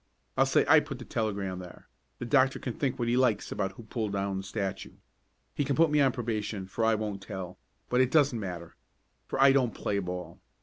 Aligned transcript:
I'll 0.35 0.47
say 0.47 0.65
I 0.67 0.79
put 0.79 0.97
the 0.97 1.05
telegram 1.05 1.59
there. 1.59 1.87
The 2.17 2.25
doctor 2.25 2.57
can 2.57 2.73
think 2.73 2.97
what 2.97 3.07
he 3.07 3.15
likes 3.15 3.51
about 3.51 3.73
who 3.73 3.83
pulled 3.83 4.13
down 4.13 4.37
the 4.37 4.41
statue. 4.43 4.93
He 5.53 5.63
can 5.63 5.75
put 5.75 5.91
me 5.91 6.01
on 6.01 6.11
probation 6.11 6.65
for 6.65 6.83
I 6.83 6.95
won't 6.95 7.21
tell, 7.21 7.59
but 7.87 8.01
it 8.01 8.09
doesn't 8.09 8.39
matter, 8.39 8.75
for 9.27 9.39
I 9.39 9.51
don't 9.51 9.75
play 9.75 9.99
ball. 9.99 10.41